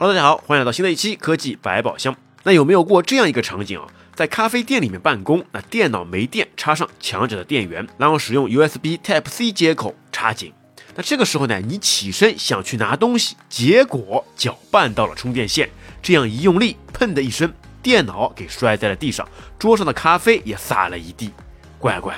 [0.00, 2.14] Hello，大家好，欢迎来到新的一期科技百宝箱。
[2.44, 3.88] 那有没有过这样一个场景啊？
[4.14, 10.52] 在咖啡店里面办公，那电脑没电，插上墙角的电源，然后使用 USB Type C 接口插紧。
[10.94, 15.68] 那这个时候呢，你起身想去拿东西，结果脚绊到了充电线，
[16.00, 17.52] 这样一用力，砰的一声，
[17.82, 19.28] 电脑给摔在了地上，
[19.58, 21.32] 桌上的咖啡也洒了一地。
[21.76, 22.14] 乖乖，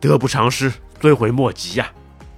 [0.00, 1.92] 得不偿失，追悔莫及呀。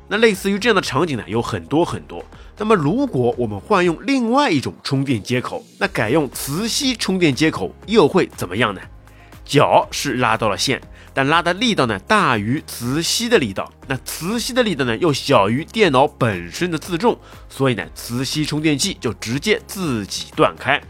[0.08, 2.24] 那类似于这样的场景呢，有很多很多。
[2.58, 8.80] 那么如果我们换用另外一种充电接口，那改用磁吸充电接口又会怎么样呢？
[9.44, 10.80] 脚是拉到了线，
[11.12, 20.80] 但拉的力道呢大于磁吸的力道，那磁吸的力道呢又小于电脑本身的自重，所以呢磁吸充电器就直接自己断开。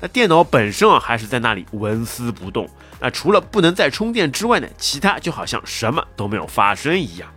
[0.00, 2.68] 那电脑本身啊还是在那里纹丝不动。
[3.00, 7.32] 那除了不能再充电之外呢，其他就好像什么都没有发生一样。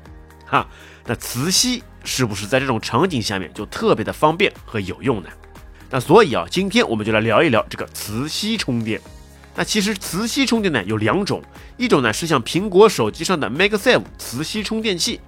[0.46, 0.68] 哈，
[1.06, 5.30] 那磁吸是不是在这种场景下面就特别的方便和有用呢？
[5.90, 9.00] 那所以啊，今天我们就来聊一聊这个磁吸充电。
[9.56, 11.42] 那其实磁吸充电呢有两种，
[11.78, 15.22] 一种呢是像苹果手机上的 MagSafe 磁吸充电器。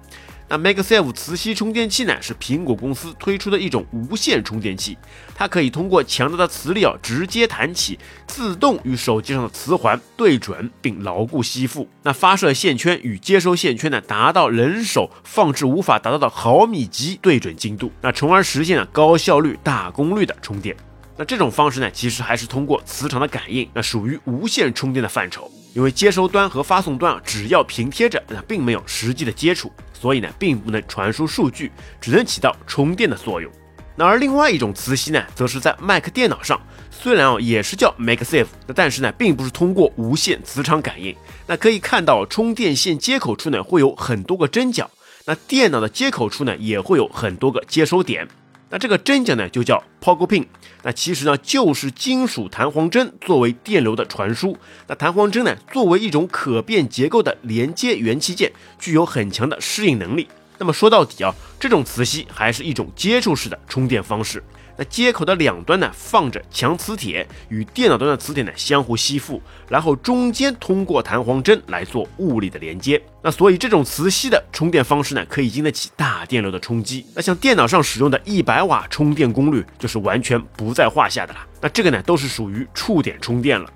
[0.50, 4.96] 那 MagSafe 磁吸充电器呢是苹果公司推出的一种无线充电器，
[5.34, 11.86] 它可以通过强大的磁力啊直接弹起，自动与手机上的磁环对准并牢固吸附。
[12.02, 20.74] 那发射线圈与接收线圈呢达到人手放置无法达到的毫米级对准精度，那从而实现了高效率、大功率的充电。
[21.18, 25.50] 那这种方式呢，其实还是通过磁场的感应，那属于无线充电的范畴。
[25.74, 33.50] 因为接收端和发送端啊，只要平贴着，那并没有实际的接触，所以呢，并不能传输数据，只能起到充电的作用。
[33.96, 41.16] 那而另外一种磁吸呢，则是在 Mac 电脑上，虽然哦也是叫 MagSafe，那但是呢，并不是通过无线磁场感应。
[41.48, 44.88] 那可以看到充电线接口处呢，会有很多个针脚，
[45.24, 48.28] 那电脑的接口处呢，也会有很多个接收点。
[48.70, 50.46] 那这个针脚呢，就叫 Pogo Pin。
[50.82, 54.56] 那其实呢，就是金属弹簧针作为电流的传输。
[54.86, 60.28] 那弹簧针呢，作为一种可变结构的连接元器件，具有很强的适应能力。
[60.58, 64.42] 那么说到底啊，这种磁吸还是一种接触式的充电方式。
[64.78, 73.02] 那接口的两端呢放着强磁铁，与电脑端的磁铁呢相互吸附，然后中间通过弹簧针来做物理的连接。
[73.20, 77.04] 那所以这种磁吸的充电方式呢，可以经得起大电流的冲击。
[77.12, 81.40] 那像电脑上使用的一百瓦充电功率，就是完全不在话下的了。
[81.60, 83.68] 那这个呢，都是属于触点充电了。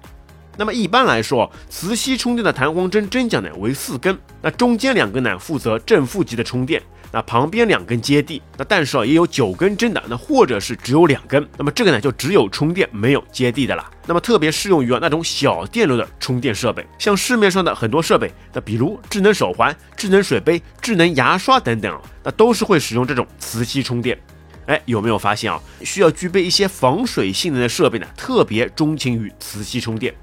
[0.57, 6.81] 那么一般来说，磁吸充电的弹簧针针脚呢为四根，那中间两根呢负责正负极的充电。
[7.13, 13.89] 那旁边两根接地，那但是啊也有九根针的，那或者是只有两根，那么这个呢就只有充电没有接地的了。
[14.07, 24.19] 那么特别适用于啊那种小电流的充电设备，像市面上的很多设备，那比如智能手环、智能水杯、智能牙刷等等啊，那都是会使用这种磁吸充电。
[24.67, 25.61] 哎，有没有发现啊？
[25.83, 30.15] 需要具备一些防水性能的设备呢，特别钟情于磁吸充电。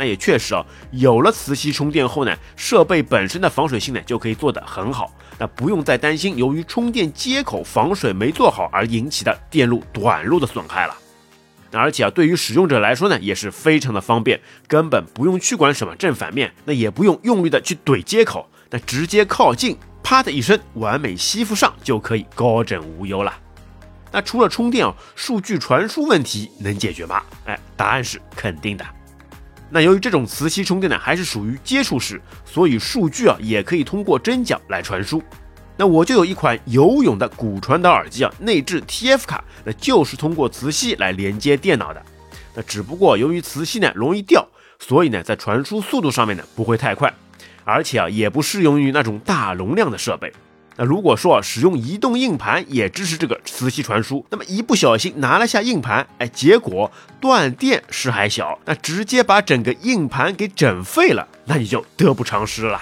[0.00, 10.96] 那也确实啊，有了磁吸充电后呢，设备本身的防水性呢就可以做得很好，那不用再担心由于充电接口防水没做好而引起的电路短路的损害了。
[11.70, 23.34] 那而且啊，对于使用者来说呢，也是非常的方便，根本不用去管什么正反面，那也不用用力的去怼接口，那直接靠近，啪的一声，完美吸附上就可以高枕无忧了。
[24.10, 27.22] 那除了充电啊，数据传输问题能解决吗？
[27.44, 28.86] 哎，答案是肯定的。
[29.70, 35.22] 那由于这种磁吸充电呢，还是属于接触式，所以数据啊也可以通过针脚来传输。
[35.76, 42.02] 那我就有一款游泳的骨传导耳机啊，内置 TF 卡，那就是通过磁吸来连接电脑的。
[42.54, 44.46] 那只不过由于磁吸呢容易掉，
[44.80, 47.14] 所以呢在传输速度上面呢不会太快，
[47.64, 50.32] 而且啊也不适用于那种大容量的设备。
[50.80, 62.80] 那如果说使用移动硬盘也支持这个磁吸传输，那么一不小心拿了下硬盘，哎，结果断电事还小，那直接把整个硬盘给整废了，那你就得不偿失了。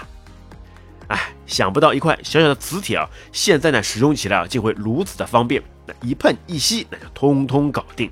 [1.08, 8.08] 哎，想不到一块小小的磁铁啊，现在呢使用起来啊竟会如此的方便，那一碰一吸那就通通搞定。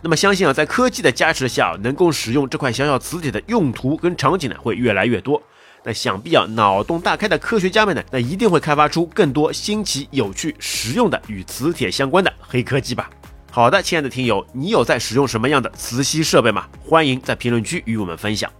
[0.00, 5.42] 那么相信啊，在科技的加持下，能够使用这块小小磁铁的用途跟场景呢会越来越多。
[5.82, 13.08] 那想必啊，脑洞大开的科学家们呢，那一定会开发出更多新奇、有趣、实用的与磁铁相关的黑科技吧。
[13.50, 16.66] 好的，亲爱的听友，你有在使用什么样的磁吸设备吗？
[16.84, 18.50] 欢迎在评论区与我们分享。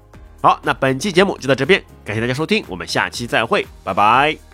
[0.42, 4.49] 好，那本期节目就到这边，感谢大家收听，我们下期再会，拜拜。